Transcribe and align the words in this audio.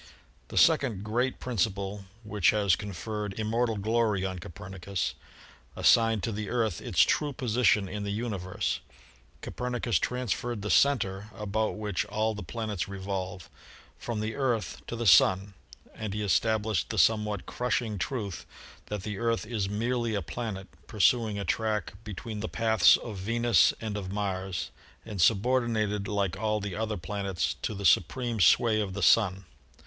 The 0.47 0.57
second 0.57 1.03
great 1.03 1.39
principle, 1.39 2.05
which 2.23 2.49
has 2.49 2.75
conferred 2.75 3.35
immor 3.37 3.67
tal 3.67 3.77
glory 3.77 4.23
upon 4.23 4.39
Copernicus, 4.39 5.13
assigned 5.75 6.23
to 6.23 6.31
the 6.31 6.49
Earth 6.49 6.81
its 6.81 7.01
true 7.01 7.33
position 7.33 7.87
in 7.87 8.03
the 8.03 8.09
universe. 8.09 8.79
Copernicus 9.43 9.99
transferred 9.99 10.63
the 10.63 10.71
cen 10.71 10.97
ter, 10.97 11.29
about 11.37 11.75
which 11.77 12.03
all 12.05 12.33
the 12.33 12.41
planets 12.41 12.87
revolve, 12.87 13.47
from 13.99 14.21
the 14.21 14.33
Earth 14.33 14.81
to 14.87 14.95
the 14.95 15.05
Sun, 15.05 15.53
and 15.93 16.15
he 16.15 16.23
established 16.23 16.89
the 16.89 16.97
somewhat 16.97 17.45
crushing 17.45 17.99
truth 17.99 18.47
that 18.87 19.03
the 19.03 19.19
Earth 19.19 19.45
is 19.45 19.69
merely 19.69 20.15
a 20.15 20.23
planet, 20.23 20.67
pursuing 20.87 21.37
a 21.37 21.45
track 21.45 21.93
be 22.03 22.15
tween 22.15 22.39
the 22.39 22.49
paths 22.49 22.97
of 22.97 23.17
Venus 23.17 23.71
and 23.79 23.95
of 23.95 24.11
Mars 24.11 24.71
and 25.05 25.21
subordinated 25.21 26.07
72 26.07 26.11
ASTRONOMY 26.11 26.15
like 26.17 26.39
all 26.39 26.59
the 26.59 26.73
other 26.75 26.97
planets 26.97 27.53
to 27.61 27.75
the 27.75 27.85
supreme 27.85 28.39
sway 28.39 28.81
of 28.81 28.93
the 28.95 29.03
Sun. 29.03 29.45